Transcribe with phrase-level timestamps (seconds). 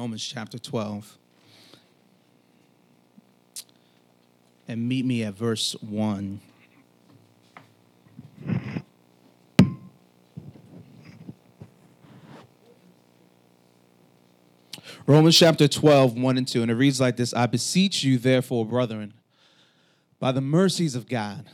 [0.00, 1.18] Romans chapter 12.
[4.66, 6.40] And meet me at verse 1.
[15.06, 16.62] Romans chapter 12, 1 and 2.
[16.62, 19.12] And it reads like this I beseech you, therefore, brethren,
[20.18, 21.44] by the mercies of God,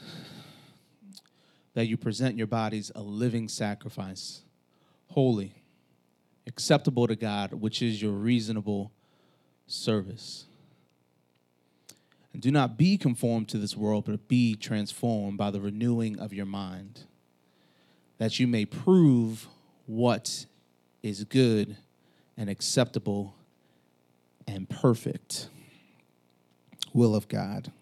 [1.74, 4.42] that you present your bodies a living sacrifice,
[5.08, 5.64] holy,
[6.46, 8.92] acceptable to God, which is your reasonable
[9.66, 10.46] service.
[12.32, 16.32] And do not be conformed to this world, but be transformed by the renewing of
[16.32, 17.04] your mind,
[18.18, 19.48] that you may prove
[19.86, 20.46] what
[21.02, 21.76] is good
[22.36, 23.34] and acceptable
[24.46, 25.48] and perfect
[26.92, 27.72] will of God.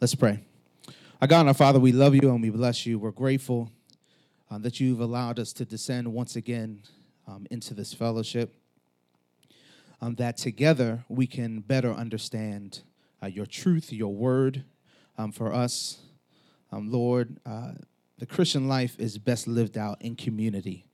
[0.00, 0.40] Let's pray.
[1.20, 2.98] Our God and our Father, we love you and we bless you.
[2.98, 3.70] We're grateful
[4.50, 6.82] um, that you've allowed us to descend once again
[7.26, 8.54] um, into this fellowship,
[10.00, 12.82] um, that together we can better understand
[13.22, 14.64] uh, your truth, your word
[15.18, 15.98] um, for us.
[16.72, 17.72] Um, Lord, uh,
[18.18, 20.86] the Christian life is best lived out in community.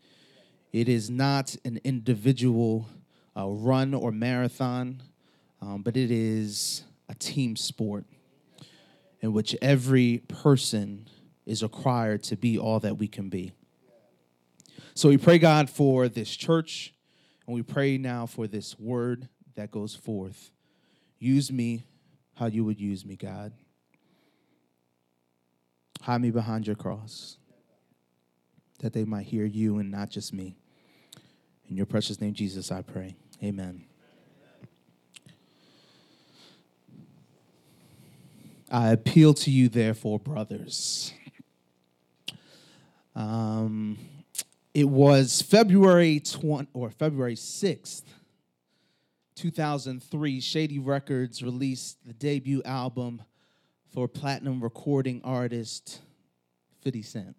[0.73, 2.89] It is not an individual
[3.37, 5.03] uh, run or marathon,
[5.61, 8.05] um, but it is a team sport
[9.21, 11.09] in which every person
[11.47, 13.53] is required to be all that we can be.
[14.95, 16.95] So we pray, God, for this church,
[17.47, 20.51] and we pray now for this word that goes forth.
[21.19, 21.87] Use me
[22.35, 23.53] how you would use me, God.
[26.03, 27.39] Hide me behind your cross,
[28.81, 30.57] that they might hear you and not just me.
[31.69, 33.17] In your precious name, Jesus, I pray.
[33.43, 33.85] Amen.
[38.71, 41.13] I appeal to you, therefore, brothers.
[43.15, 43.99] Um,
[44.75, 48.03] it was February 20, or February 6th,
[49.35, 50.41] 2003.
[50.41, 53.23] Shady Records released the debut album
[53.93, 56.01] for platinum recording artist
[56.83, 57.37] 50 Cent.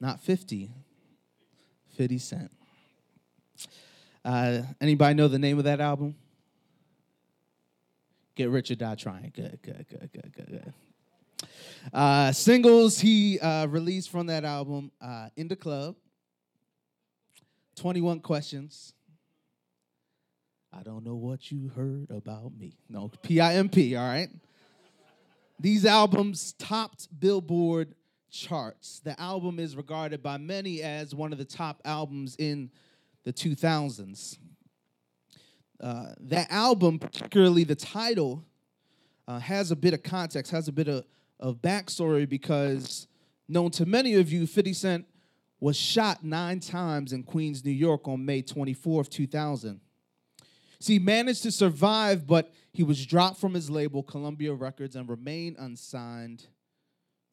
[0.00, 0.70] Not 50,
[1.96, 2.50] 50 Cent.
[4.24, 6.16] Uh, anybody know the name of that album?
[8.34, 9.32] Get Rich or Die Trying.
[9.34, 10.74] Good, good, good, good, good, good.
[11.92, 15.96] Uh, singles he uh, released from that album uh, In the Club,
[17.76, 18.92] 21 Questions.
[20.72, 22.76] I don't know what you heard about me.
[22.88, 24.28] No, P I M P, all right?
[25.60, 27.94] These albums topped Billboard
[28.30, 29.00] charts.
[29.04, 32.70] The album is regarded by many as one of the top albums in
[33.22, 34.38] the 2000s.
[35.80, 38.42] Uh, that album, particularly the title,
[39.28, 41.04] uh, has a bit of context, has a bit of,
[41.40, 43.06] of backstory because,
[43.48, 45.06] known to many of you, 50 Cent
[45.60, 49.80] was shot nine times in Queens, New York on May 24th, 2000.
[50.80, 55.56] See, managed to survive, but he was dropped from his label, Columbia Records, and remained
[55.58, 56.46] unsigned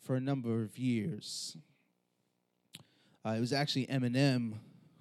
[0.01, 1.57] for a number of years.
[3.25, 4.53] Uh, it was actually Eminem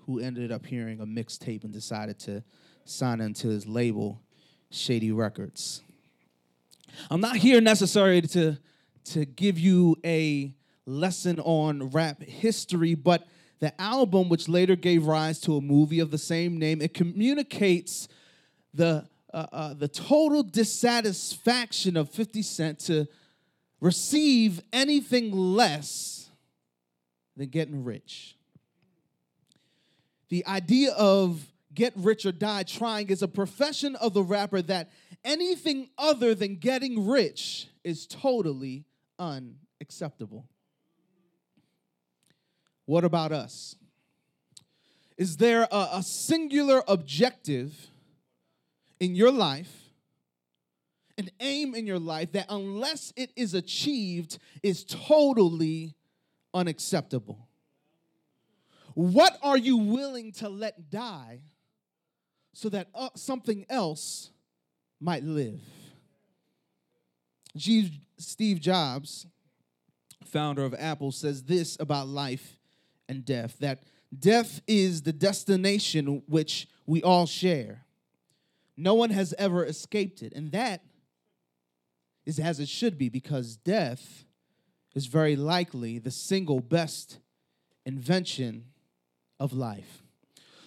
[0.07, 2.43] who ended up hearing a mixtape and decided to
[2.85, 4.21] sign into his label,
[4.71, 5.83] Shady Records.
[7.11, 8.59] I'm not here necessarily to,
[9.11, 10.55] to give you a
[10.87, 13.27] lesson on rap history, but
[13.61, 18.09] the album, which later gave rise to a movie of the same name, it communicates
[18.73, 23.07] the, uh, uh, the total dissatisfaction of 50 Cent to
[23.81, 26.31] receive anything less
[27.37, 28.37] than getting rich.
[30.29, 34.91] The idea of get rich or die trying is a profession of the rapper that
[35.25, 38.85] anything other than getting rich is totally
[39.21, 40.49] unacceptable.
[42.87, 43.77] What about us?
[45.17, 47.89] Is there a, a, singular objective
[48.99, 49.71] in your life,
[51.19, 55.95] an aim in your life that, unless it is achieved, is totally
[56.55, 57.47] unacceptable?
[58.95, 61.43] What are you willing to let die
[62.55, 64.31] so that uh, something else
[65.01, 65.61] might live?
[68.21, 69.27] Steve Jobs,
[70.25, 72.59] founder of Apple, says this about life
[73.09, 73.83] and death that
[74.17, 77.85] death is the destination which we all share.
[78.77, 80.33] No one has ever escaped it.
[80.35, 80.83] And that
[82.27, 84.25] is as it should be because death
[84.95, 87.19] is very likely the single best
[87.85, 88.67] invention
[89.39, 90.03] of life.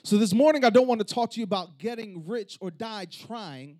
[0.03, 3.05] So, this morning, I don't want to talk to you about getting rich or die
[3.05, 3.77] trying,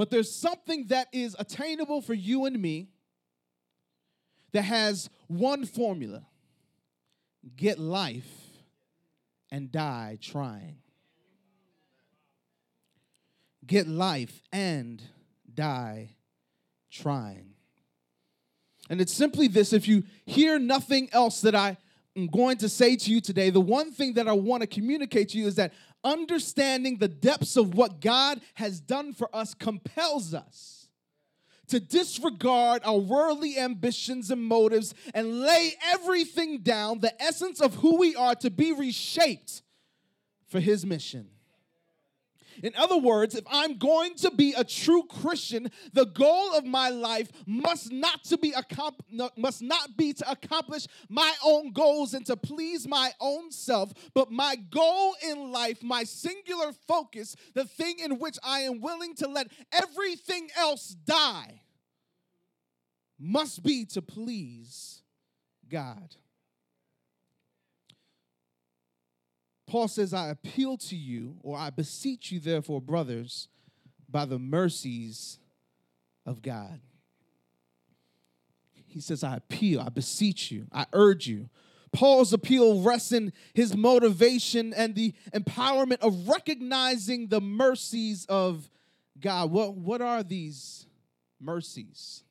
[0.00, 2.88] but there's something that is attainable for you and me
[4.52, 6.24] that has one formula
[7.54, 8.24] get life
[9.50, 10.78] and die trying.
[13.66, 15.02] get life and
[15.52, 16.14] die
[16.90, 17.50] trying.
[18.88, 21.76] And it's simply this if you hear nothing else that I
[22.16, 25.28] am going to say to you today, the one thing that I want to communicate
[25.28, 25.74] to you is that
[26.04, 30.88] understanding the depths of what God has done for us compels us
[31.68, 37.96] to disregard our worldly ambitions and motives and lay everything down, the essence of who
[37.96, 39.62] we are, to be reshaped
[40.48, 41.28] for His mission.
[42.62, 46.90] In other words, if I'm going to be a true Christian, the goal of my
[46.90, 48.54] life must not to be
[49.36, 54.30] must not be to accomplish my own goals and to please my own self, but
[54.30, 59.28] my goal in life, my singular focus, the thing in which I am willing to
[59.28, 61.62] let everything else die,
[63.18, 65.02] must be to please
[65.68, 66.16] God.
[69.70, 73.46] Paul says, I appeal to you, or I beseech you, therefore, brothers,
[74.10, 75.38] by the mercies
[76.26, 76.80] of God.
[78.88, 81.48] He says, I appeal, I beseech you, I urge you.
[81.92, 88.68] Paul's appeal rests in his motivation and the empowerment of recognizing the mercies of
[89.20, 89.52] God.
[89.52, 90.86] What, what are these
[91.40, 92.24] mercies?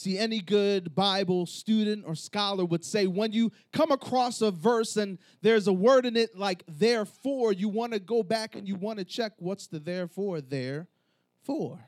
[0.00, 4.96] See, any good Bible student or scholar would say when you come across a verse
[4.96, 8.76] and there's a word in it like therefore, you want to go back and you
[8.76, 10.88] want to check what's the therefore there
[11.42, 11.86] for.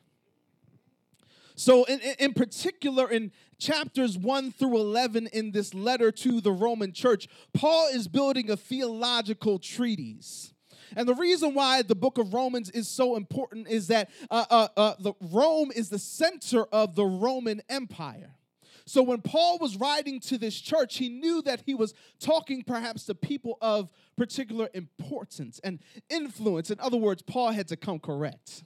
[1.55, 6.93] So, in, in particular, in chapters 1 through 11 in this letter to the Roman
[6.93, 10.52] church, Paul is building a theological treatise.
[10.97, 14.69] And the reason why the book of Romans is so important is that uh, uh,
[14.77, 18.35] uh, the Rome is the center of the Roman Empire.
[18.85, 23.05] So when Paul was writing to this church, he knew that he was talking perhaps
[23.07, 25.79] to people of particular importance and
[26.09, 26.71] influence.
[26.71, 28.65] In other words, Paul had to come correct.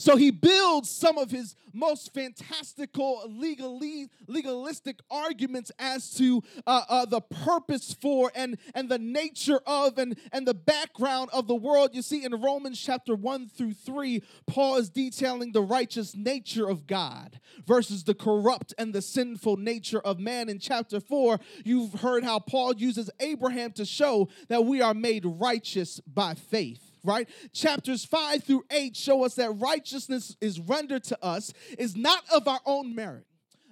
[0.00, 7.04] So he builds some of his most fantastical legally, legalistic arguments as to uh, uh,
[7.04, 11.90] the purpose for and, and the nature of and, and the background of the world.
[11.92, 16.86] You see, in Romans chapter 1 through 3, Paul is detailing the righteous nature of
[16.86, 20.48] God versus the corrupt and the sinful nature of man.
[20.48, 25.26] In chapter 4, you've heard how Paul uses Abraham to show that we are made
[25.26, 27.28] righteous by faith right?
[27.52, 32.46] Chapters 5 through 8 show us that righteousness is rendered to us is not of
[32.48, 33.26] our own merit,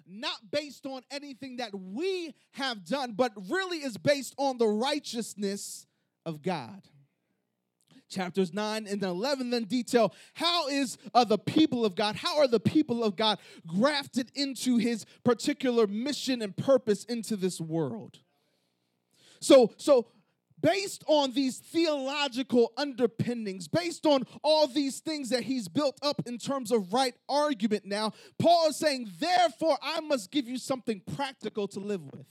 [0.06, 5.86] not based on anything that we have done, but really is based on the righteousness
[6.24, 6.82] of God.
[8.08, 12.48] Chapters 9 and 11 then detail how is uh, the people of God, how are
[12.48, 18.18] the people of God grafted into his particular mission and purpose into this world.
[19.40, 20.06] So, so
[20.60, 26.38] based on these theological underpinnings, based on all these things that he's built up in
[26.38, 31.68] terms of right argument now, Paul is saying, therefore, I must give you something practical
[31.68, 32.26] to live with.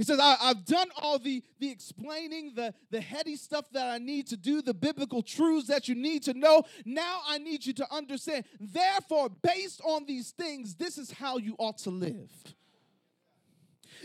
[0.00, 3.98] He says, I, have done all the, the explaining, the, the heady stuff that I
[3.98, 6.62] need to do, the biblical truths that you need to know.
[6.86, 8.46] Now I need you to understand.
[8.58, 12.30] Therefore, based on these things, this is how you ought to live.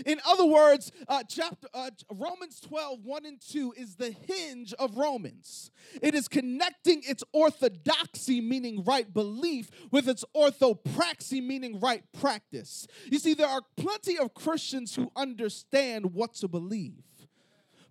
[0.06, 4.98] In other words, uh, chapter uh, Romans 12, 1 and 2 is the hinge of
[4.98, 5.72] Romans.
[6.02, 12.88] It is connecting its orthodoxy, meaning right belief, with its orthopraxy, meaning right practice.
[13.06, 17.04] You see, there are plenty of Christians who understand what to believe,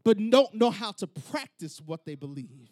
[0.03, 2.69] but don't know how to practice what they believe.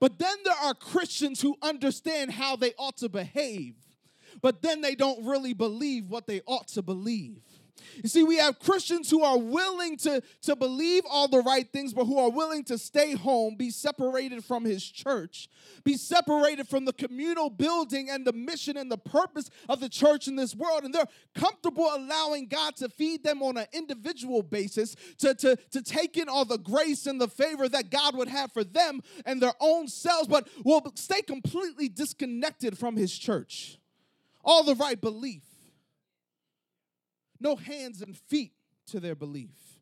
[0.00, 3.74] But then there are Christians who understand how they ought to behave,
[4.42, 7.42] but then they don't really believe what they ought to believe.
[8.02, 11.92] You see, we have Christians who are willing to, to believe all the right things,
[11.92, 15.48] but who are willing to stay home, be separated from his church,
[15.84, 20.28] be separated from the communal building and the mission and the purpose of the church
[20.28, 20.84] in this world.
[20.84, 25.82] And they're comfortable allowing God to feed them on an individual basis, to, to, to
[25.82, 29.40] take in all the grace and the favor that God would have for them and
[29.40, 33.78] their own selves, but will stay completely disconnected from his church.
[34.44, 35.42] All the right belief
[37.40, 38.52] no hands and feet
[38.86, 39.80] to their belief.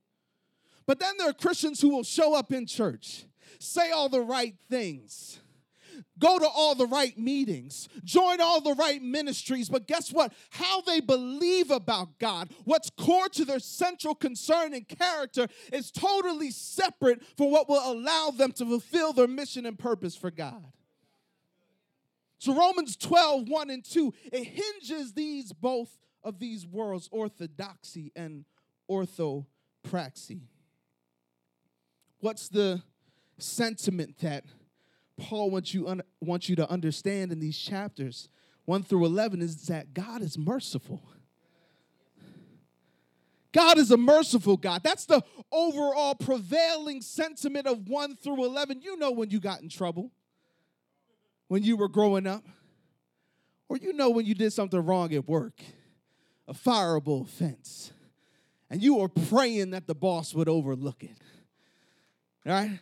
[0.87, 3.25] But then there are Christians who will show up in church,
[3.59, 5.39] say all the right things,
[6.19, 10.33] go to all the right meetings, join all the right ministries, but guess what?
[10.51, 16.51] How they believe about God, what's core to their central concern and character, is totally
[16.51, 20.67] separate from what will allow them to fulfill their mission and purpose for God.
[22.39, 28.45] So Romans 12, 1 and 2, it hinges these both of these worlds, orthodoxy and
[28.91, 30.43] orthopraxy.
[32.21, 32.83] What's the
[33.39, 34.45] sentiment that
[35.19, 38.29] Paul wants you, un- wants you to understand in these chapters
[38.65, 41.03] 1 through 11 is that God is merciful.
[43.53, 44.83] God is a merciful God.
[44.83, 48.81] That's the overall prevailing sentiment of 1 through 11.
[48.81, 50.11] You know when you got in trouble,
[51.49, 52.45] when you were growing up,
[53.69, 55.61] or you know when you did something wrong at work,
[56.53, 57.93] a fireable offense,
[58.69, 61.17] and you were praying that the boss would overlook it.
[62.47, 62.79] All right?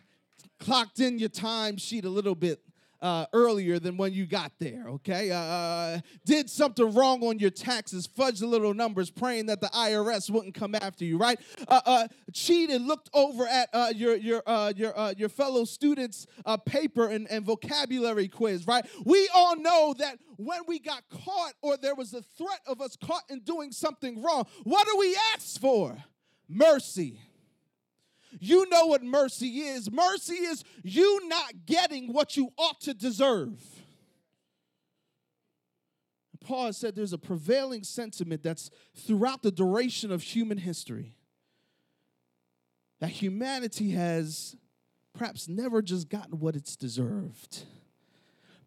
[0.59, 2.59] Clocked in your time sheet a little bit
[3.01, 5.31] uh, earlier than when you got there, okay?
[5.31, 9.67] Uh, uh, did something wrong on your taxes, fudged the little numbers, praying that the
[9.67, 11.39] IRS wouldn't come after you, right?
[11.67, 14.43] Uh, uh, cheated, looked over at uh, your, your,
[14.75, 16.27] your, your fellow students'
[16.65, 18.85] paper and, and vocabulary quiz, right?
[19.05, 22.95] We all know that when we got caught or there was a threat of us
[22.95, 25.97] caught in doing something wrong, what do we ask for?
[26.47, 27.19] Mercy.
[28.39, 29.91] You know what mercy is.
[29.91, 33.61] Mercy is you not getting what you ought to deserve.
[36.43, 41.15] Paul said there's a prevailing sentiment that's throughout the duration of human history
[42.99, 44.55] that humanity has
[45.13, 47.65] perhaps never just gotten what it's deserved,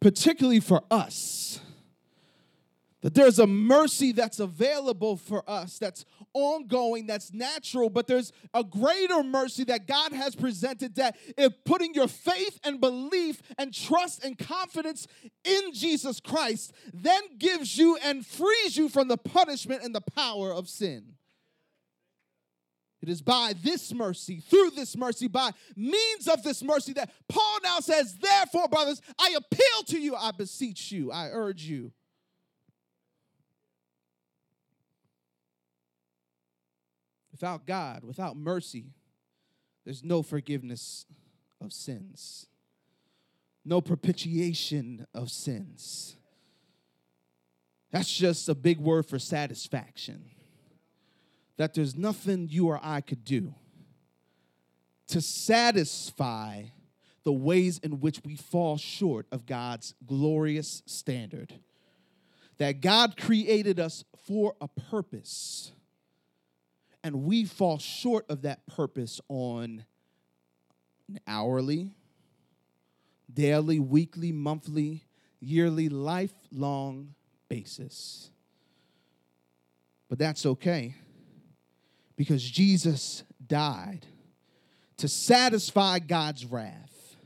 [0.01, 1.61] particularly for us
[3.05, 8.63] that there's a mercy that's available for us, that's ongoing, that's natural, but there's a
[8.63, 14.25] greater mercy that God has presented that if putting your faith and belief and trust
[14.25, 15.07] and confidence
[15.45, 20.53] in Jesus Christ then gives you and frees you from the punishment and the power
[20.53, 21.15] of sin.
[23.01, 27.59] It is by this mercy, through this mercy, by means of this mercy that Paul
[27.63, 31.93] now says, Therefore, brothers, I appeal to you, I beseech you, I urge you
[37.35, 38.93] Without God, without mercy,
[39.85, 41.05] there's no forgiveness
[41.61, 42.47] of sins,
[43.65, 46.15] no propitiation of sins.
[47.91, 50.27] That's just a big word for satisfaction.
[51.57, 53.53] That there's nothing you or I could do
[55.09, 56.67] to satisfy
[57.25, 61.53] the ways in which we fall short of God's glorious standard.
[62.59, 65.73] That God created us for a purpose
[67.05, 69.85] and we fall short of that purpose on
[71.07, 71.91] an hourly,
[73.33, 75.05] daily, weekly, monthly,
[75.39, 77.15] yearly, lifelong
[77.51, 78.31] basis.
[80.09, 80.95] But that's okay
[82.17, 84.07] because Jesus died
[84.97, 87.17] to satisfy God's wrath.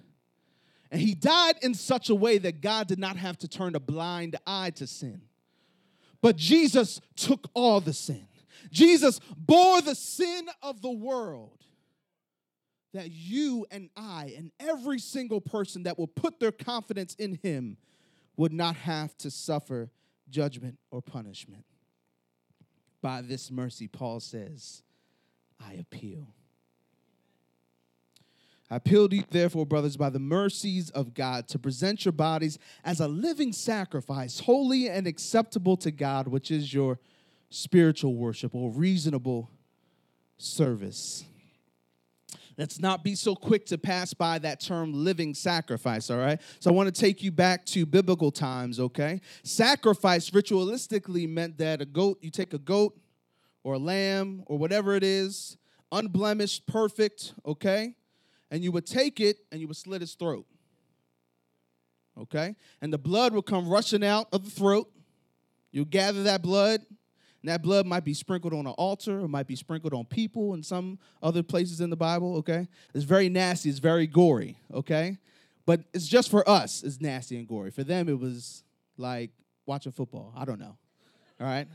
[0.91, 3.81] And he died in such a way that God did not have to turn a
[3.81, 5.21] blind eye to sin.
[6.21, 8.27] But Jesus took all the sin.
[8.71, 11.65] Jesus bore the sin of the world
[12.95, 17.77] that you and I and every single person that will put their confidence in him
[18.37, 19.91] would not have to suffer
[20.31, 21.65] judgment or punishment.
[23.03, 24.83] By this mercy, Paul says,
[25.61, 26.29] I appeal.
[28.71, 32.59] I appeal to you, therefore, brothers, by the mercies of God, to present your bodies
[32.85, 36.99] as a living sacrifice, holy and acceptable to God, which is your
[37.51, 39.51] spiritual worship or reasonable
[40.37, 41.25] service.
[42.59, 46.41] Let's not be so quick to pass by that term living sacrifice, all right?
[46.59, 49.21] So I want to take you back to biblical times, okay?
[49.45, 52.99] Sacrifice ritualistically meant that a goat, you take a goat
[53.63, 55.57] or a lamb or whatever it is,
[55.93, 57.95] unblemished, perfect, okay?
[58.51, 60.45] And you would take it and you would slit its throat,
[62.21, 62.57] okay?
[62.81, 64.91] And the blood would come rushing out of the throat.
[65.71, 66.81] You gather that blood
[67.43, 70.55] and that blood might be sprinkled on an altar, it might be sprinkled on people
[70.55, 72.67] in some other places in the Bible, okay?
[72.95, 75.19] It's very nasty, it's very gory, okay?
[75.65, 77.71] But it's just for us, it's nasty and gory.
[77.71, 78.65] For them, it was
[78.97, 79.31] like
[79.67, 80.33] watching football.
[80.37, 80.77] I don't know,
[81.41, 81.69] all right?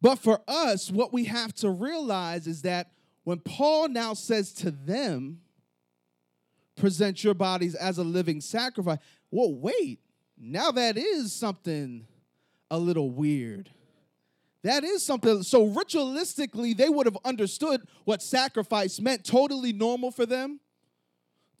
[0.00, 2.90] But for us, what we have to realize is that
[3.24, 5.40] when Paul now says to them,
[6.76, 8.98] present your bodies as a living sacrifice,
[9.30, 10.00] well, wait,
[10.38, 12.06] now that is something
[12.70, 13.70] a little weird.
[14.62, 15.42] That is something.
[15.42, 19.24] So, ritualistically, they would have understood what sacrifice meant.
[19.24, 20.60] Totally normal for them.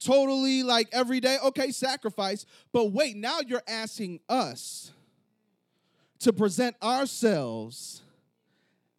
[0.00, 1.38] Totally like every day.
[1.44, 2.46] Okay, sacrifice.
[2.72, 4.90] But wait, now you're asking us
[6.20, 8.02] to present ourselves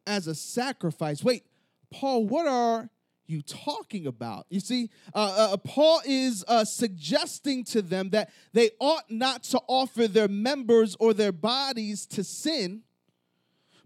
[0.05, 1.23] as a sacrifice.
[1.23, 1.43] Wait,
[1.91, 2.89] Paul, what are
[3.27, 4.45] you talking about?
[4.49, 9.61] You see, uh, uh, Paul is uh, suggesting to them that they ought not to
[9.67, 12.81] offer their members or their bodies to sin,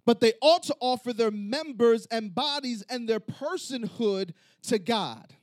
[0.05, 4.31] but they ought to offer their members and bodies and their personhood
[4.63, 5.33] to God.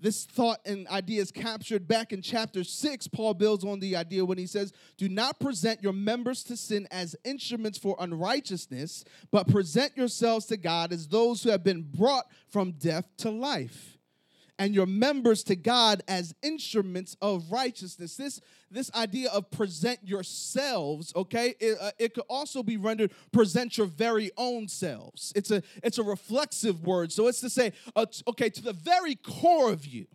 [0.00, 3.08] This thought and idea is captured back in chapter 6.
[3.08, 6.86] Paul builds on the idea when he says, Do not present your members to sin
[6.90, 12.26] as instruments for unrighteousness, but present yourselves to God as those who have been brought
[12.48, 13.93] from death to life
[14.58, 18.16] and your members to God as instruments of righteousness.
[18.16, 23.76] This, this idea of present yourselves, okay, it, uh, it could also be rendered present
[23.76, 25.32] your very own selves.
[25.34, 27.12] It's a, it's a reflexive word.
[27.12, 30.06] So it's to say, uh, okay, to the very core of you,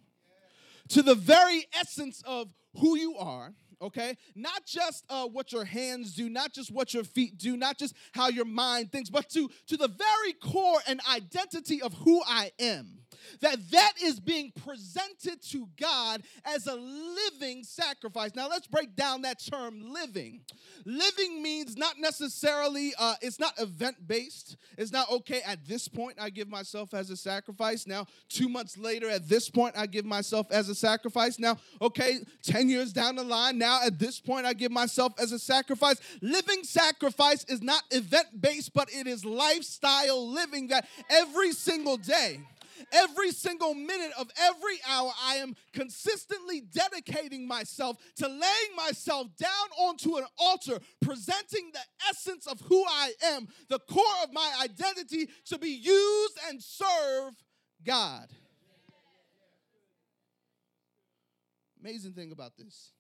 [0.90, 4.18] to the very essence of who you are okay?
[4.36, 7.96] Not just uh, what your hands do, not just what your feet do, not just
[8.12, 12.52] how your mind thinks, but to, to the very core and identity of who I
[12.60, 13.00] am
[13.42, 18.36] that that is being presented to God as a living sacrifice.
[18.36, 20.42] Now let's break down that term living.
[20.86, 24.58] Living means not necessarily uh, it's not event based.
[24.78, 27.88] It's not okay at this point I give myself as a sacrifice.
[27.88, 31.40] Now 2 months later at this point I give myself as a sacrifice.
[31.40, 35.32] Now okay, 10 years down the line now at this point I give myself as
[35.32, 36.00] a sacrifice.
[36.22, 42.40] Living sacrifice is not event based but it is lifestyle living that every single day
[42.92, 49.50] Every single minute of every hour, I am consistently dedicating myself to laying myself down
[49.78, 55.30] onto an altar, presenting the essence of who I am, the core of my identity
[55.46, 57.34] to be used and serve
[57.86, 58.28] God.
[61.82, 62.92] Amazing thing about this.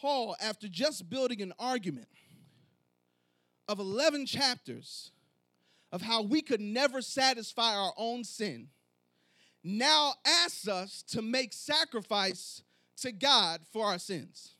[0.00, 2.08] Paul, after just building an argument
[3.66, 5.10] of 11 chapters,
[5.92, 8.68] of how we could never satisfy our own sin
[9.62, 12.62] now asks us to make sacrifice
[12.98, 14.52] to God for our sins.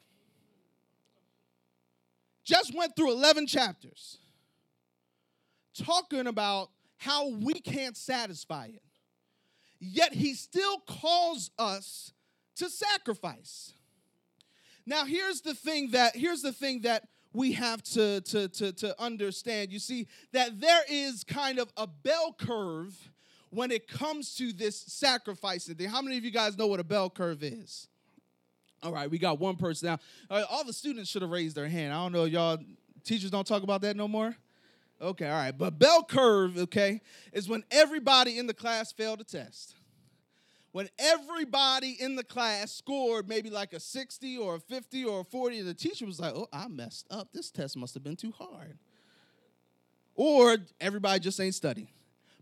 [2.44, 4.18] Just went through 11 chapters
[5.74, 8.82] talking about how we can't satisfy it.
[9.78, 12.12] Yet he still calls us
[12.56, 13.74] to sacrifice.
[14.86, 19.00] Now here's the thing that here's the thing that we have to, to, to, to
[19.00, 19.70] understand.
[19.70, 22.96] You see, that there is kind of a bell curve
[23.50, 25.88] when it comes to this sacrificing thing.
[25.88, 27.88] How many of you guys know what a bell curve is?
[28.82, 29.98] All right, we got one person now.
[30.30, 31.92] All, right, all the students should have raised their hand.
[31.92, 32.58] I don't know, y'all
[33.04, 34.34] teachers don't talk about that no more?
[35.00, 35.56] Okay, all right.
[35.56, 39.74] But bell curve, okay, is when everybody in the class failed a test
[40.76, 45.24] when everybody in the class scored maybe like a 60 or a 50 or a
[45.24, 47.32] 40, the teacher was like, oh, I messed up.
[47.32, 48.76] This test must have been too hard.
[50.16, 51.88] Or everybody just ain't studying.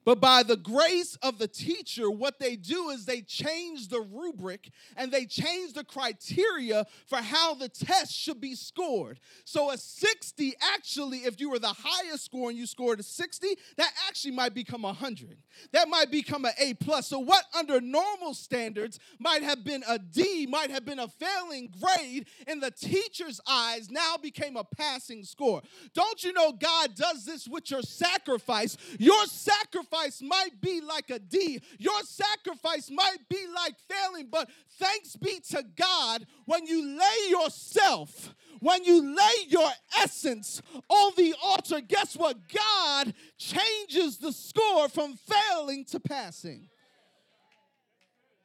[0.05, 4.71] But by the grace of the teacher, what they do is they change the rubric
[4.97, 9.19] and they change the criteria for how the test should be scored.
[9.45, 13.57] So a 60 actually, if you were the highest score and you scored a 60,
[13.79, 15.39] that actually might become a 100.
[15.73, 17.07] That might become an A plus.
[17.07, 21.73] So what under normal standards might have been a D, might have been a failing
[21.81, 25.63] grade in the teacher's eyes, now became a passing score.
[25.95, 28.77] Don't you know God does this with your sacrifice?
[28.99, 31.61] Your sacrifice sacrifice might be like a D.
[31.79, 38.35] Your sacrifice might be like failing, but thanks be to God when you lay yourself,
[38.61, 42.37] when you lay your essence on the altar, guess what?
[42.49, 46.69] God changes the score from failing to passing.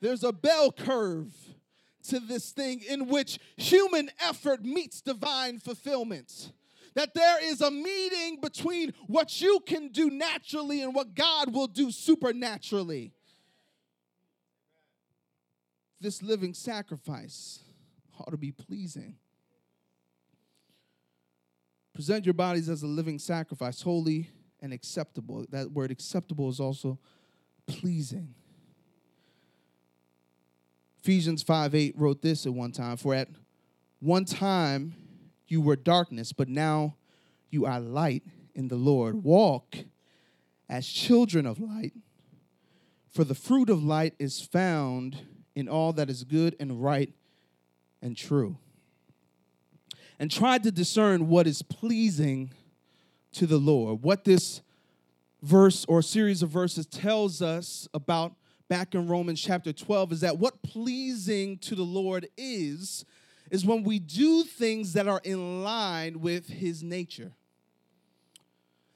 [0.01, 1.33] There's a bell curve
[2.07, 6.51] to this thing in which human effort meets divine fulfillment
[6.95, 11.67] that there is a meeting between what you can do naturally and what God will
[11.67, 13.13] do supernaturally.
[16.01, 17.59] This living sacrifice
[18.19, 19.15] ought to be pleasing.
[21.93, 24.29] Present your bodies as a living sacrifice, holy
[24.61, 25.45] and acceptable.
[25.49, 26.97] That word acceptable is also
[27.65, 28.33] pleasing.
[31.01, 33.29] Ephesians 5 8 wrote this at one time For at
[33.99, 34.93] one time
[35.51, 36.95] you were darkness, but now
[37.49, 38.23] you are light
[38.55, 39.23] in the Lord.
[39.23, 39.77] Walk
[40.69, 41.93] as children of light,
[43.07, 45.17] for the fruit of light is found
[45.55, 47.11] in all that is good and right
[48.01, 48.57] and true.
[50.19, 52.51] And try to discern what is pleasing
[53.33, 54.03] to the Lord.
[54.03, 54.61] What this
[55.41, 58.33] verse or series of verses tells us about
[58.67, 63.05] back in Romans chapter 12 is that what pleasing to the Lord is
[63.49, 67.31] is when we do things that are in line with his nature.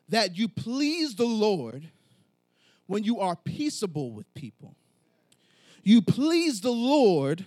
[0.10, 1.89] That you please the Lord
[2.88, 4.76] when you are peaceable with people.
[5.84, 7.46] You please the Lord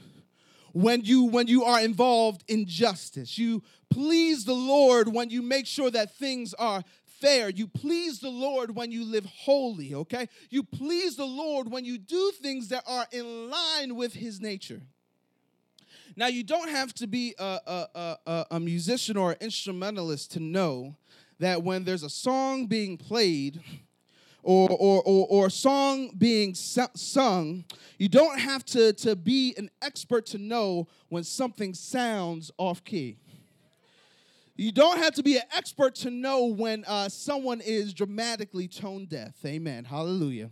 [0.73, 3.38] when you when you are involved in justice.
[3.38, 6.83] You please the Lord when you make sure that things are
[7.21, 7.49] fair.
[7.49, 10.29] You please the Lord when you live holy, okay?
[10.51, 14.83] You please the Lord when you do things that are in line with his nature.
[16.16, 20.40] Now, you don't have to be a, a, a, a musician or an instrumentalist to
[20.40, 20.96] know
[21.38, 23.61] that when there's a song being played,
[24.42, 27.64] or, or, or, or, a song being sung,
[27.98, 33.18] you don't have to, to be an expert to know when something sounds off key.
[34.55, 39.07] You don't have to be an expert to know when uh, someone is dramatically tone
[39.07, 39.35] deaf.
[39.44, 39.85] Amen.
[39.85, 40.50] Hallelujah.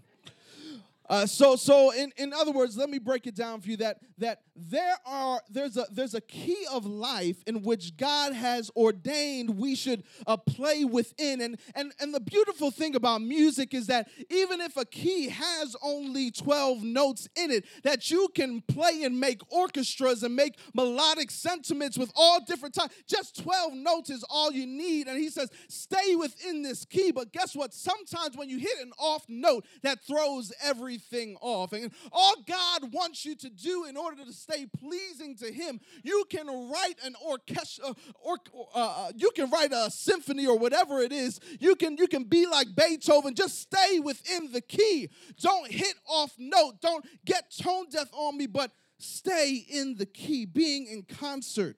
[1.08, 3.98] Uh, so, so in, in other words, let me break it down for you that
[4.18, 9.58] that there are there's a there's a key of life in which God has ordained
[9.58, 11.40] we should uh, play within.
[11.40, 15.76] And and and the beautiful thing about music is that even if a key has
[15.82, 21.30] only 12 notes in it that you can play and make orchestras and make melodic
[21.30, 22.94] sentiments with all different types.
[23.08, 25.08] just 12 notes is all you need.
[25.08, 27.10] And he says stay within this key.
[27.10, 27.74] But guess what?
[27.74, 30.94] Sometimes when you hit an off note that throws everything
[31.40, 35.80] off and all God wants you to do in order to stay pleasing to Him,
[36.02, 38.38] you can write an orchestra, or,
[38.74, 41.40] uh, uh, you can write a symphony or whatever it is.
[41.60, 43.34] You can you can be like Beethoven.
[43.34, 45.08] Just stay within the key.
[45.40, 46.80] Don't hit off note.
[46.80, 51.76] Don't get tone deaf on me, but stay in the key, being in concert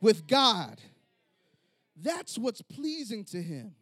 [0.00, 0.80] with God.
[1.96, 3.74] That's what's pleasing to Him.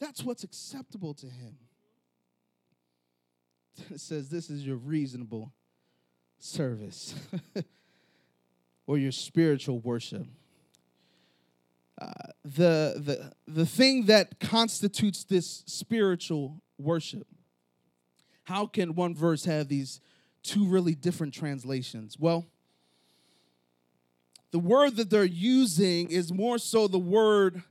[0.00, 1.58] That's what's acceptable to Him.
[3.90, 5.52] It says, This is your reasonable
[6.38, 7.14] service
[8.86, 10.26] or your spiritual worship.
[12.00, 12.06] Uh,
[12.44, 17.26] the, the, the thing that constitutes this spiritual worship.
[18.44, 20.00] How can one verse have these
[20.42, 22.16] two really different translations?
[22.18, 22.46] Well,
[24.50, 27.62] the word that they're using is more so the word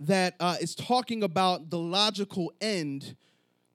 [0.00, 3.16] that uh, is talking about the logical end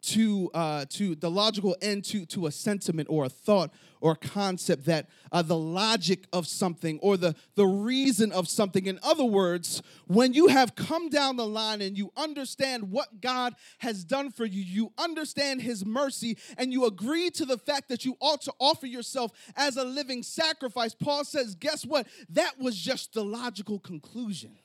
[0.02, 4.16] to uh, to the logical end to to a sentiment or a thought or a
[4.16, 8.86] concept that uh, the logic of something or the the reason of something.
[8.88, 13.56] In other words when you have come down the line and you understand what god
[13.80, 18.04] has done for you you understand his mercy and you agree to the fact that
[18.04, 22.08] you ought to offer yourself as a living sacrifice paul says guess what?
[22.30, 24.58] That was just the logical conclusion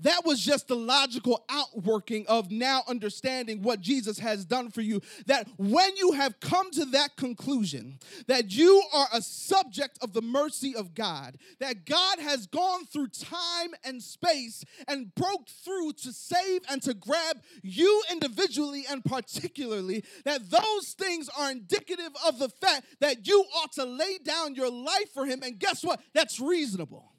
[0.00, 5.00] that was just the logical outworking of now understanding what Jesus has done for you.
[5.26, 10.22] That when you have come to that conclusion, that you are a subject of the
[10.22, 16.12] mercy of God, that God has gone through time and space and broke through to
[16.12, 22.48] save and to grab you individually and particularly, that those things are indicative of the
[22.48, 25.42] fact that you ought to lay down your life for Him.
[25.42, 26.00] And guess what?
[26.14, 27.12] That's reasonable.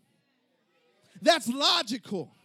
[1.21, 2.36] That's logical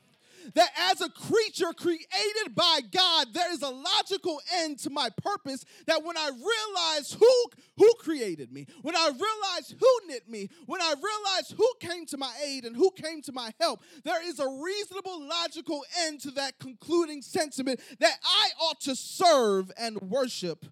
[0.54, 5.64] that as a creature created by God, there is a logical end to my purpose.
[5.86, 7.44] That when I realize who,
[7.76, 12.16] who created me, when I realize who knit me, when I realize who came to
[12.16, 16.30] my aid and who came to my help, there is a reasonable, logical end to
[16.32, 20.66] that concluding sentiment that I ought to serve and worship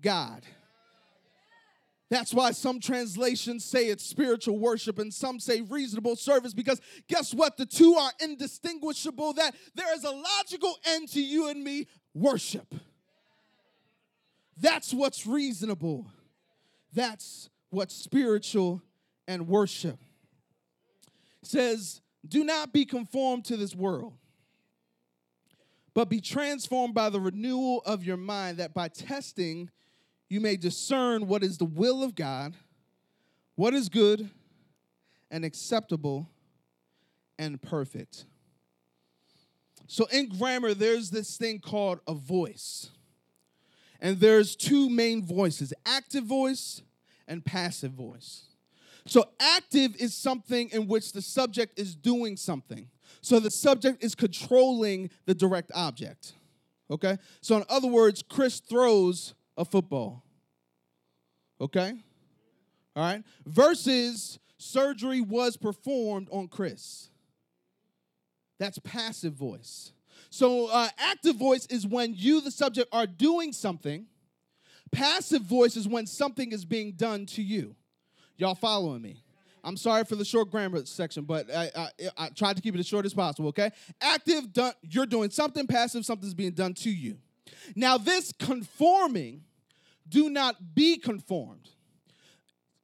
[0.00, 0.42] God.
[2.12, 7.32] That's why some translations say it's spiritual worship and some say reasonable service because guess
[7.32, 7.56] what?
[7.56, 12.74] The two are indistinguishable, that there is a logical end to you and me worship.
[14.58, 16.06] That's what's reasonable.
[16.92, 18.82] That's what's spiritual
[19.26, 19.98] and worship.
[21.42, 24.12] It says, Do not be conformed to this world,
[25.94, 29.70] but be transformed by the renewal of your mind, that by testing,
[30.32, 32.54] you may discern what is the will of God,
[33.54, 34.30] what is good
[35.30, 36.26] and acceptable
[37.38, 38.24] and perfect.
[39.86, 42.88] So in grammar, there's this thing called a voice.
[44.00, 46.80] And there's two main voices active voice
[47.28, 48.44] and passive voice.
[49.04, 52.88] So, active is something in which the subject is doing something.
[53.20, 56.34] So, the subject is controlling the direct object.
[56.88, 57.18] Okay?
[57.40, 60.24] So, in other words, Chris throws a football.
[61.60, 61.92] Okay?
[62.96, 63.22] All right?
[63.46, 67.10] Versus surgery was performed on Chris.
[68.58, 69.92] That's passive voice.
[70.30, 74.06] So, uh, active voice is when you, the subject, are doing something.
[74.90, 77.74] Passive voice is when something is being done to you.
[78.36, 79.22] Y'all following me?
[79.64, 82.80] I'm sorry for the short grammar section, but I, I, I tried to keep it
[82.80, 83.70] as short as possible, okay?
[84.00, 87.18] Active, done, you're doing something, passive, something's being done to you.
[87.74, 89.44] Now, this conforming
[90.08, 91.70] do not be conformed.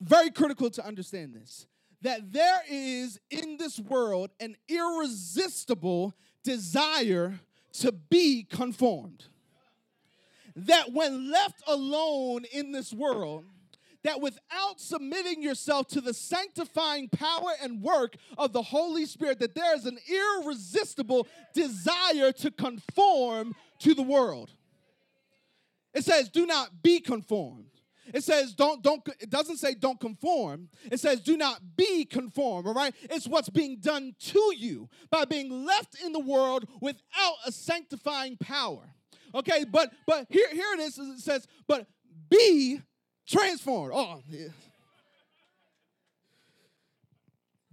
[0.01, 1.67] Very critical to understand this
[2.03, 7.41] that there is in this world an irresistible desire
[7.73, 9.25] to be conformed.
[10.55, 13.45] That when left alone in this world,
[14.05, 19.55] that without submitting yourself to the sanctifying power and work of the Holy Spirit, that
[19.55, 24.51] there is an irresistible desire to conform to the world.
[25.95, 27.69] It says, do not be conformed.
[28.15, 30.69] It says don't don't it doesn't say don't conform.
[30.91, 32.95] It says do not be conformed, all right?
[33.03, 38.37] It's what's being done to you by being left in the world without a sanctifying
[38.39, 38.95] power.
[39.35, 41.87] Okay, but but here here it is it says but
[42.31, 42.81] be
[43.27, 43.93] transformed.
[43.95, 44.49] Oh, yeah.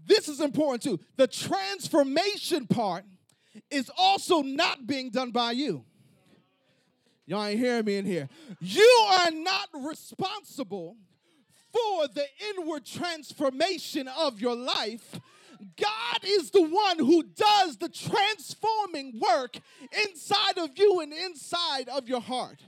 [0.06, 1.00] This is important too.
[1.16, 3.06] The transformation part
[3.72, 5.84] is also not being done by you.
[7.26, 8.30] Y'all ain't hearing me in here.
[8.60, 10.96] You are not responsible
[11.72, 15.20] for the inward transformation of your life.
[15.78, 19.58] God is the one who does the transforming work
[20.06, 22.62] inside of you and inside of your heart.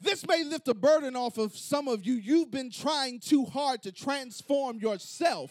[0.00, 2.14] This may lift a burden off of some of you.
[2.14, 5.50] You've been trying too hard to transform yourself.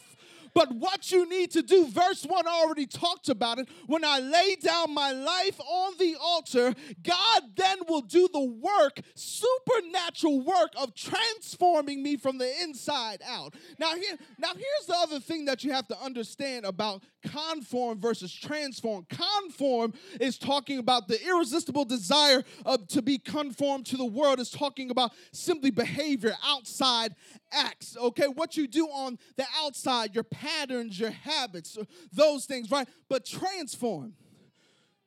[0.53, 3.67] But what you need to do, verse 1 already talked about it.
[3.87, 8.99] When I lay down my life on the altar, God then will do the work,
[9.15, 13.55] supernatural work of transforming me from the inside out.
[13.79, 18.33] Now, here, now here's the other thing that you have to understand about conform versus
[18.33, 19.05] transform.
[19.09, 24.49] Conform is talking about the irresistible desire of to be conformed to the world, is
[24.49, 27.15] talking about simply behavior outside
[27.53, 27.95] acts.
[27.97, 31.77] Okay, what you do on the outside, your patterns, your habits,
[32.11, 32.87] those things, right?
[33.09, 34.13] But transform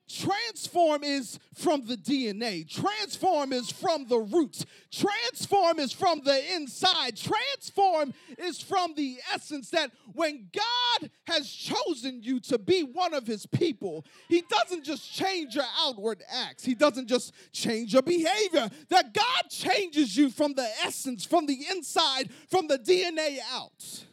[0.09, 2.69] Transform is from the DNA.
[2.69, 4.65] Transform is from the roots.
[4.93, 7.17] Transform is from the inside.
[7.17, 13.27] Transform is from the essence that when God has chosen you to be one of
[13.27, 18.71] his people, he doesn't just change your outward acts, he doesn't just change your behavior.
[18.91, 24.05] That God changes you from the essence, from the inside, from the DNA out.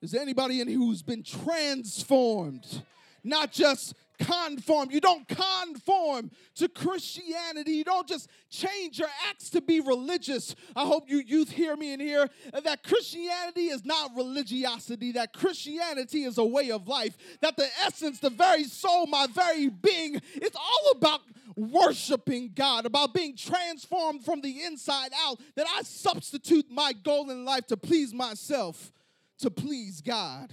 [0.00, 2.82] Is there anybody in here who's been transformed?
[3.28, 4.90] Not just conform.
[4.90, 7.72] You don't conform to Christianity.
[7.72, 10.54] You don't just change your acts to be religious.
[10.74, 12.28] I hope you youth hear me in here
[12.64, 18.18] that Christianity is not religiosity, that Christianity is a way of life, that the essence,
[18.18, 21.20] the very soul, my very being, it's all about
[21.54, 27.44] worshiping God, about being transformed from the inside out, that I substitute my goal in
[27.44, 28.92] life to please myself,
[29.40, 30.52] to please God.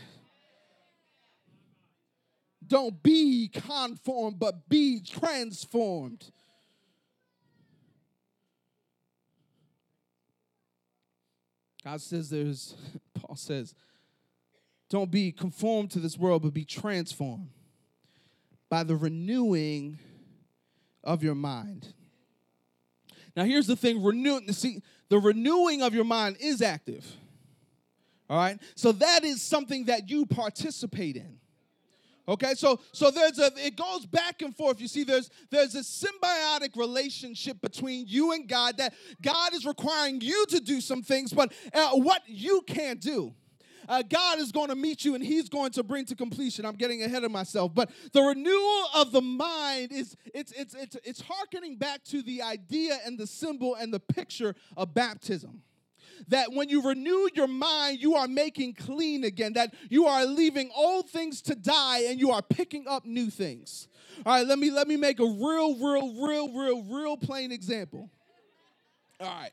[2.67, 6.31] Don't be conformed, but be transformed.
[11.83, 12.75] God says there's,
[13.13, 13.75] Paul says,
[14.89, 17.49] don't be conformed to this world, but be transformed
[18.69, 19.99] by the renewing
[21.03, 21.93] of your mind.
[23.35, 27.05] Now, here's the thing renew, see, the renewing of your mind is active.
[28.29, 28.59] All right?
[28.75, 31.37] So that is something that you participate in.
[32.27, 34.81] Okay, so so there's a it goes back and forth.
[34.81, 40.21] You see, there's there's a symbiotic relationship between you and God that God is requiring
[40.21, 43.33] you to do some things, but uh, what you can't do.
[43.87, 46.65] Uh, God is going to meet you and He's going to bring to completion.
[46.65, 50.97] I'm getting ahead of myself, but the renewal of the mind is it's it's it's
[51.03, 55.61] it's harkening back to the idea and the symbol and the picture of baptism
[56.27, 60.71] that when you renew your mind, you are making clean again, that you are leaving
[60.75, 63.87] old things to die and you are picking up new things.
[64.25, 68.09] All right, let me let me make a real, real, real, real, real plain example.
[69.19, 69.51] All right.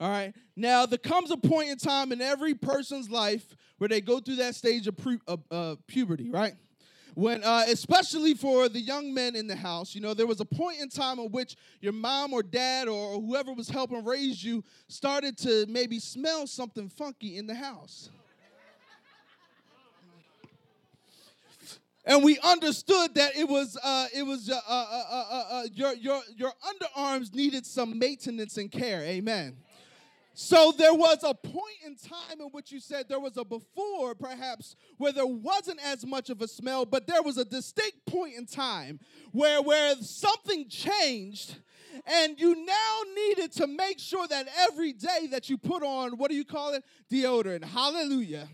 [0.00, 0.34] All right.
[0.56, 4.36] Now, there comes a point in time in every person's life where they go through
[4.36, 6.54] that stage of, of uh, puberty, right?
[7.14, 10.44] When uh, especially for the young men in the house you know there was a
[10.44, 14.62] point in time in which your mom or dad or whoever was helping raise you
[14.88, 18.10] started to maybe smell something funky in the house.
[22.06, 26.20] And we understood that it was uh, it was uh, uh, uh, uh your your
[26.36, 29.00] your underarms needed some maintenance and care.
[29.00, 29.56] Amen
[30.34, 34.14] so there was a point in time in which you said there was a before,
[34.14, 38.34] perhaps, where there wasn't as much of a smell, but there was a distinct point
[38.34, 38.98] in time
[39.32, 41.56] where, where something changed
[42.06, 46.30] and you now needed to make sure that every day that you put on, what
[46.30, 46.84] do you call it?
[47.10, 47.64] Deodorant.
[47.64, 48.48] Hallelujah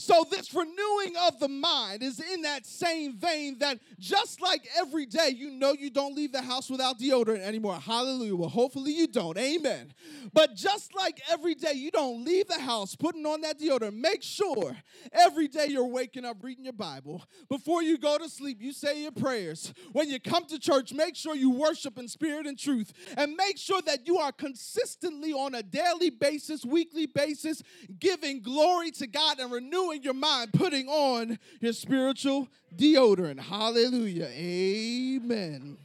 [0.00, 5.04] So, this renewing of the mind is in that same vein that just like every
[5.04, 7.74] day, you know you don't leave the house without deodorant anymore.
[7.74, 8.34] Hallelujah.
[8.34, 9.36] Well, hopefully you don't.
[9.36, 9.92] Amen.
[10.32, 13.92] But just like every day, you don't leave the house putting on that deodorant.
[13.92, 14.74] Make sure
[15.12, 17.22] every day you're waking up reading your Bible.
[17.50, 19.74] Before you go to sleep, you say your prayers.
[19.92, 22.94] When you come to church, make sure you worship in spirit and truth.
[23.18, 27.62] And make sure that you are consistently on a daily basis, weekly basis,
[27.98, 33.40] giving glory to God and renewing your mind, putting on your spiritual deodorant.
[33.40, 34.28] Hallelujah.
[34.28, 35.76] Amen.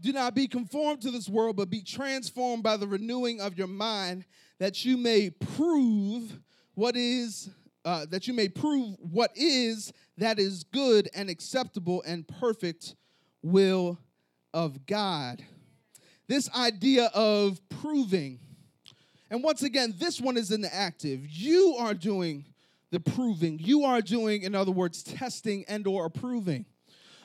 [0.00, 3.68] Do not be conformed to this world, but be transformed by the renewing of your
[3.68, 4.24] mind,
[4.58, 6.40] that you may prove
[6.74, 7.50] what is,
[7.84, 12.96] uh, that you may prove what is that is good and acceptable and perfect
[13.42, 13.98] will
[14.52, 15.42] of God.
[16.28, 18.40] This idea of proving
[19.32, 21.26] and once again, this one is in the active.
[21.26, 22.44] You are doing
[22.90, 23.58] the proving.
[23.58, 26.66] You are doing, in other words, testing and or approving.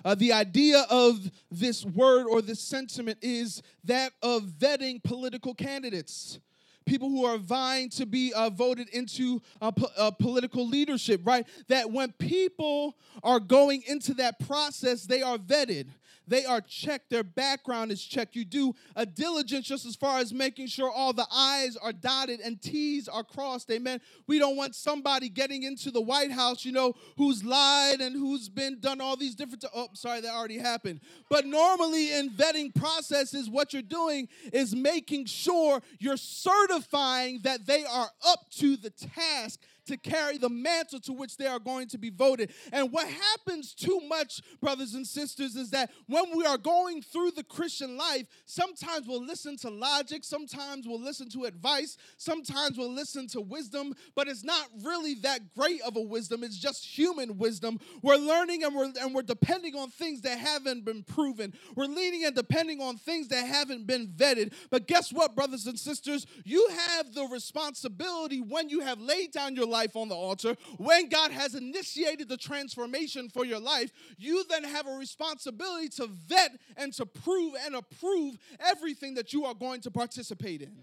[0.06, 6.40] Uh, the idea of this word or this sentiment is that of vetting political candidates
[6.88, 11.46] people who are vying to be uh, voted into uh, po- uh, political leadership, right?
[11.68, 15.88] That when people are going into that process, they are vetted.
[16.28, 17.10] They are checked.
[17.10, 18.36] Their background is checked.
[18.36, 22.40] You do a diligence just as far as making sure all the I's are dotted
[22.42, 23.72] and T's are crossed.
[23.72, 24.02] Amen.
[24.28, 28.50] We don't want somebody getting into the White House, you know, who's lied and who's
[28.50, 29.64] been done all these different.
[29.74, 31.00] Oh, sorry, that already happened.
[31.30, 37.86] But normally in vetting processes, what you're doing is making sure you're certifying that they
[37.86, 41.98] are up to the task to carry the mantle to which they are going to
[41.98, 42.52] be voted.
[42.72, 47.32] And what happens too much, brothers and sisters, is that when we are going through
[47.32, 52.94] the Christian life, sometimes we'll listen to logic, sometimes we'll listen to advice, sometimes we'll
[52.94, 56.44] listen to wisdom, but it's not really that great of a wisdom.
[56.44, 57.80] It's just human wisdom.
[58.02, 61.54] We're learning and we're and we're depending on things that haven't been proven.
[61.76, 64.54] We're leaning and depending on things that haven't been vetted.
[64.70, 66.26] But guess what, brothers and sisters?
[66.44, 70.56] You have the responsibility when you have laid down your life life on the altar,
[70.78, 76.08] when God has initiated the transformation for your life, you then have a responsibility to
[76.08, 80.78] vet and to prove and approve everything that you are going to participate in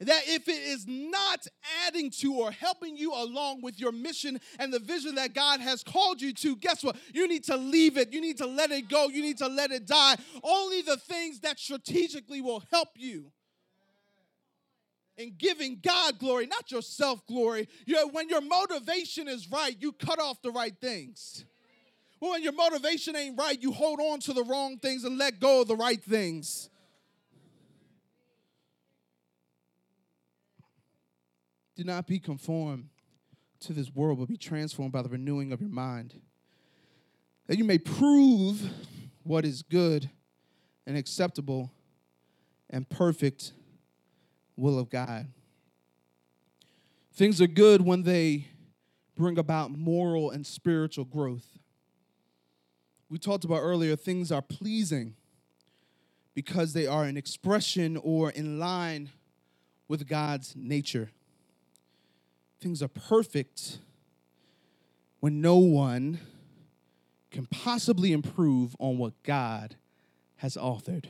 [0.00, 1.46] that if it is not
[1.86, 5.82] adding to or helping you along with your mission and the vision that God has
[5.82, 6.96] called you to, guess what?
[7.12, 8.12] You need to leave it.
[8.12, 9.08] You need to let it go.
[9.08, 10.16] You need to let it die.
[10.42, 13.30] Only the things that strategically will help you
[15.18, 17.68] and giving God glory, not yourself glory.
[17.86, 21.44] You when your motivation is right, you cut off the right things.
[22.20, 25.40] Well, when your motivation ain't right, you hold on to the wrong things and let
[25.40, 26.70] go of the right things.
[31.76, 32.88] Do not be conformed
[33.60, 36.20] to this world, but be transformed by the renewing of your mind,
[37.46, 38.70] that you may prove
[39.22, 40.10] what is good
[40.86, 41.72] and acceptable
[42.70, 43.52] and perfect
[44.56, 45.28] will of God.
[47.12, 48.48] Things are good when they
[49.16, 51.58] bring about moral and spiritual growth.
[53.08, 55.14] We talked about earlier, things are pleasing
[56.34, 59.10] because they are an expression or in line
[59.86, 61.10] with God's nature.
[62.60, 63.78] Things are perfect
[65.20, 66.18] when no one
[67.30, 69.76] can possibly improve on what God
[70.36, 71.06] has authored.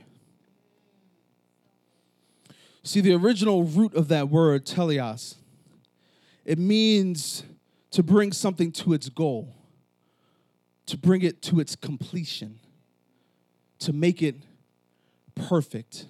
[2.87, 5.37] See, the original root of that word, teleos,
[6.45, 7.43] it means
[7.93, 9.57] to bring something to its goal,
[10.85, 12.61] to bring it to its completion,
[13.79, 14.37] to make it
[15.35, 16.05] perfect.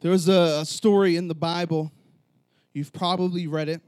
[0.00, 1.90] There's a, story in the Bible,
[2.74, 3.80] you've probably read it,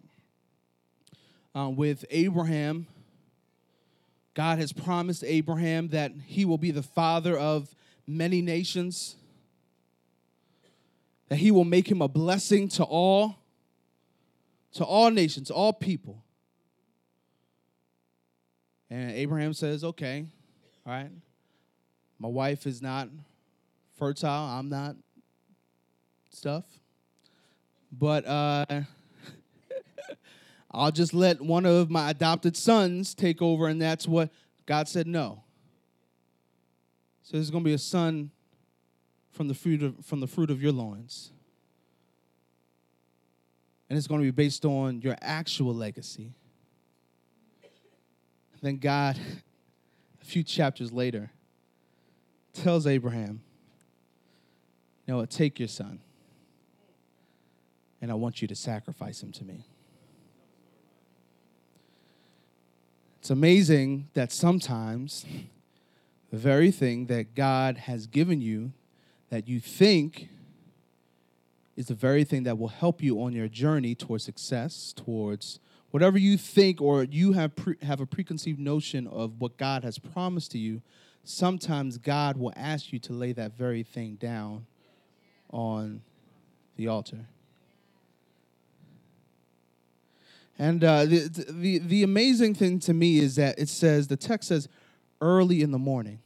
[1.54, 2.86] uh, with Abraham.
[4.32, 7.74] God has promised Abraham that he will be the father of
[8.06, 9.17] many nations
[11.28, 13.36] that he will make him a blessing to all,
[14.72, 16.22] to all nations, all people.
[18.90, 20.26] And Abraham says, okay,
[20.86, 21.10] all right.
[22.18, 23.08] My wife is not
[23.96, 24.96] fertile, I'm not
[26.30, 26.64] stuff.
[27.92, 28.64] But uh,
[30.70, 34.30] I'll just let one of my adopted sons take over, and that's what
[34.66, 35.44] God said no.
[37.22, 38.30] So there's going to be a son
[39.38, 41.30] from the fruit of, from the fruit of your loins.
[43.88, 46.32] And it's going to be based on your actual legacy.
[48.60, 49.16] Then God,
[50.20, 51.30] a few chapters later,
[52.52, 53.40] tells Abraham
[55.06, 55.30] You know what?
[55.30, 56.00] Take your son,
[58.02, 59.64] and I want you to sacrifice him to me.
[63.20, 65.24] It's amazing that sometimes
[66.32, 68.72] the very thing that God has given you
[69.30, 70.28] that you think
[71.76, 75.60] is the very thing that will help you on your journey towards success, towards
[75.90, 79.98] whatever you think or you have pre- have a preconceived notion of what God has
[79.98, 80.82] promised to you,
[81.24, 84.66] sometimes God will ask you to lay that very thing down
[85.50, 86.02] on
[86.76, 87.26] the altar.
[90.58, 94.48] And uh, the, the, the amazing thing to me is that it says, the text
[94.48, 94.68] says,
[95.20, 96.18] early in the morning.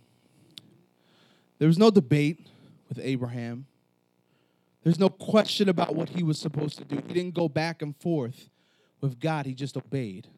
[1.58, 2.46] There was no debate
[2.94, 3.66] with Abraham.
[4.82, 6.96] There's no question about what he was supposed to do.
[7.06, 8.50] He didn't go back and forth
[9.00, 10.28] with God, he just obeyed.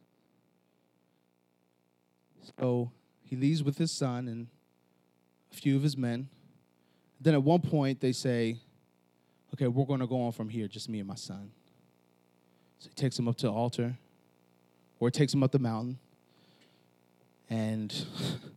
[2.61, 2.93] So
[3.23, 4.47] he leaves with his son and
[5.53, 6.29] a few of his men.
[7.21, 8.59] Then at one point, they say,
[9.55, 11.51] Okay, we're going to go on from here, just me and my son.
[12.79, 13.97] So he takes him up to the altar,
[15.01, 15.99] or takes him up the mountain,
[17.51, 17.95] and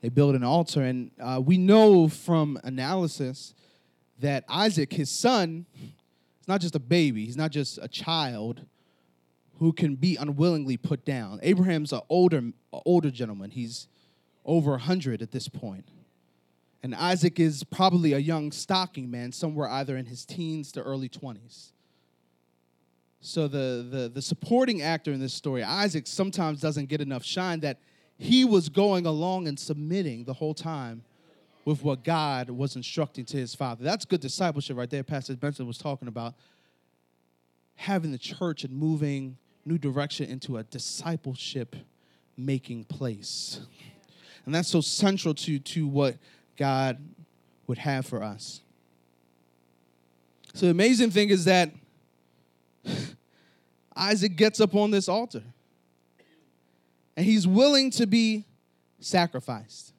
[0.00, 0.82] they build an altar.
[0.82, 3.54] And uh, we know from analysis
[4.20, 8.62] that Isaac, his son, is not just a baby, he's not just a child
[9.58, 11.40] who can be unwillingly put down.
[11.42, 12.42] Abraham's an older,
[12.72, 13.50] older gentleman.
[13.50, 13.88] He's
[14.44, 15.88] over 100 at this point.
[16.82, 21.08] And Isaac is probably a young stocking man, somewhere either in his teens to early
[21.08, 21.72] 20s.
[23.20, 27.60] So the, the, the supporting actor in this story, Isaac, sometimes doesn't get enough shine
[27.60, 27.78] that
[28.18, 31.02] he was going along and submitting the whole time
[31.64, 33.84] with what God was instructing to his father.
[33.84, 35.04] That's good discipleship right there.
[35.04, 36.34] Pastor Benson was talking about
[37.76, 41.76] having the church and moving new direction into a discipleship
[42.36, 43.60] making place.
[44.46, 46.16] And that's so central to, to what
[46.56, 46.98] God
[47.66, 48.62] would have for us.
[50.54, 51.70] So the amazing thing is that
[53.96, 55.42] Isaac gets up on this altar
[57.18, 58.44] and he's willing to be
[59.00, 59.92] sacrificed.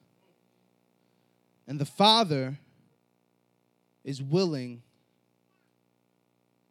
[1.68, 2.58] And the father
[4.06, 4.84] is willing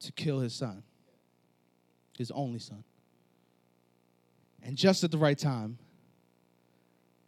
[0.01, 0.85] to kill his son,
[2.17, 2.83] his only son.
[4.63, 5.77] And just at the right time,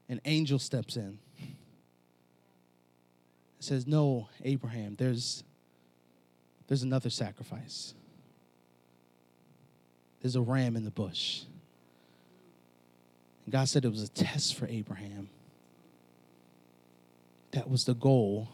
[0.08, 1.18] an angel steps in.
[3.58, 5.44] Says, No, Abraham, there's,
[6.68, 7.92] there's another sacrifice.
[10.22, 11.42] There's a ram in the bush.
[13.50, 15.28] God said it was a test for Abraham.
[17.52, 18.48] That was the goal,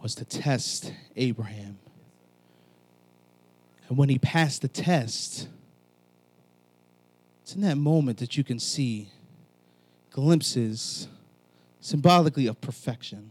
[0.00, 1.78] was to test Abraham.
[3.88, 5.48] And when he passed the test,
[7.42, 9.08] it's in that moment that you can see
[10.10, 11.08] glimpses
[11.80, 13.30] symbolically of perfection.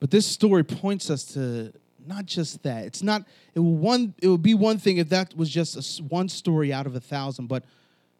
[0.00, 1.72] But this story points us to
[2.06, 2.86] not just that.
[2.86, 3.24] It's not
[3.54, 6.72] it will one it would be one thing if that was just a, one story
[6.72, 7.64] out of a thousand, but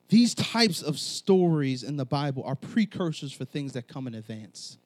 [0.09, 4.79] these types of stories in the Bible are precursors for things that come in advance.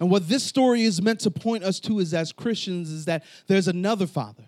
[0.00, 3.24] And what this story is meant to point us to is as Christians is that
[3.46, 4.44] there's another father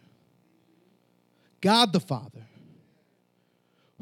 [1.61, 2.47] God the Father,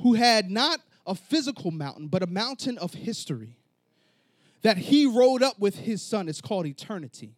[0.03, 3.57] who had not a physical mountain, but a mountain of history
[4.63, 6.29] that he rode up with his son.
[6.29, 7.35] It's called eternity.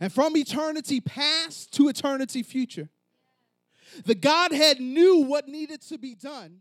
[0.00, 2.88] And from eternity past to eternity future,
[4.04, 6.60] the Godhead knew what needed to be done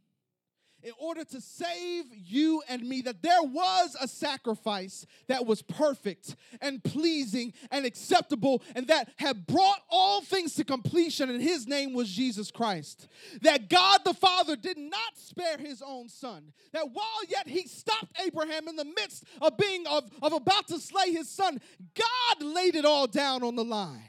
[0.84, 6.36] in order to save you and me, that there was a sacrifice that was perfect
[6.61, 11.93] and pleasing and acceptable and that had brought all things to completion, and his name
[11.93, 13.07] was Jesus Christ.
[13.41, 18.13] That God the Father did not spare his own son, that while yet he stopped
[18.25, 21.61] Abraham in the midst of being of, of about to slay his son,
[21.95, 24.03] God laid it all down on the line.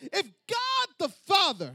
[0.00, 1.72] If God the Father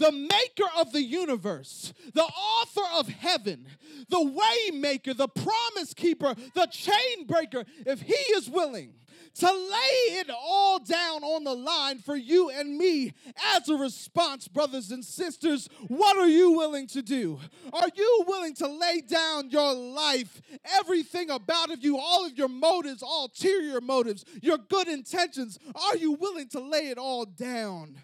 [0.00, 3.66] the maker of the universe, the author of heaven,
[4.08, 8.94] the waymaker, the promise keeper, the chain breaker, if he is willing
[9.34, 13.12] to lay it all down on the line for you and me
[13.54, 17.38] as a response, brothers and sisters, what are you willing to do?
[17.72, 20.40] Are you willing to lay down your life,
[20.78, 25.58] everything about of you, all of your motives, ulterior motives, your good intentions?
[25.74, 27.96] Are you willing to lay it all down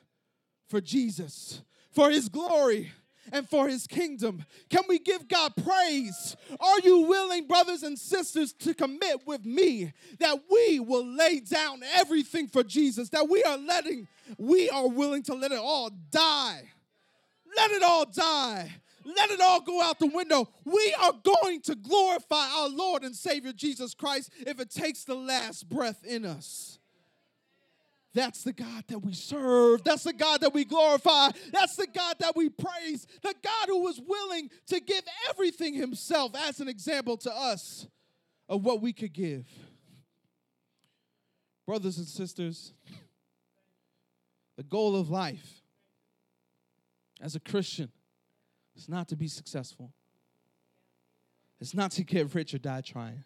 [0.69, 1.63] for Jesus?
[1.97, 2.93] For his glory
[3.33, 4.45] and for his kingdom.
[4.71, 6.37] Can we give God praise?
[6.61, 11.81] Are you willing, brothers and sisters, to commit with me that we will lay down
[11.97, 14.07] everything for Jesus, that we are letting,
[14.39, 16.63] we are willing to let it all die?
[17.57, 18.71] Let it all die.
[19.05, 20.49] let it all go out the window.
[20.65, 25.15] We are going to glorify our Lord and Savior Jesus Christ if it takes the
[25.15, 26.79] last breath in us.
[28.17, 29.85] That's the God that we serve.
[29.85, 31.29] That's the God that we glorify.
[31.53, 33.07] That's the God that we praise.
[33.21, 37.87] The God who was willing to give everything himself as an example to us
[38.49, 39.45] of what we could give.
[41.67, 42.73] Brothers and sisters,
[44.57, 45.61] the goal of life
[47.21, 47.91] as a Christian
[48.75, 49.93] is not to be successful.
[51.61, 53.25] It's not to get rich or die trying.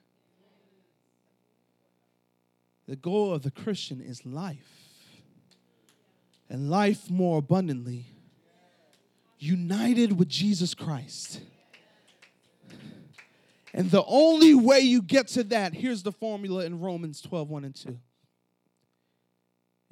[2.90, 4.90] The goal of the Christian is life.
[6.48, 8.06] And life more abundantly,
[9.38, 11.40] united with Jesus Christ.
[13.72, 17.64] And the only way you get to that, here's the formula in Romans 12 1
[17.64, 17.96] and 2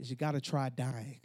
[0.00, 1.20] is you got to try dying.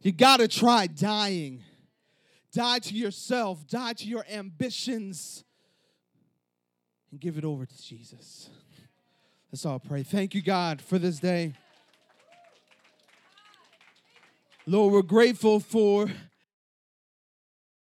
[0.00, 1.62] You got to try dying.
[2.54, 5.44] Die to yourself, die to your ambitions,
[7.14, 8.50] and give it over to Jesus.
[9.52, 10.02] Let's all pray.
[10.02, 11.52] Thank you, God, for this day.
[14.66, 16.08] Lord, we're grateful for